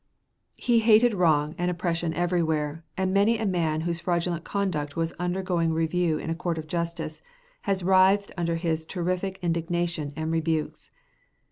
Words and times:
He 0.57 0.79
hated 0.79 1.13
wrong 1.13 1.53
and 1.59 1.69
oppression 1.69 2.11
everywhere, 2.15 2.83
and 2.97 3.13
many 3.13 3.37
a 3.37 3.45
man 3.45 3.81
whose 3.81 3.99
fraudulent 3.99 4.43
conduct 4.43 4.95
was 4.95 5.13
undergoing 5.19 5.73
review 5.73 6.17
in 6.17 6.31
a 6.31 6.33
court 6.35 6.57
of 6.57 6.65
justice 6.65 7.21
has 7.69 7.83
writhed 7.83 8.31
under 8.35 8.55
his 8.55 8.83
terrific 8.83 9.37
indignation 9.43 10.11
and 10.15 10.31
rebukes. 10.31 10.89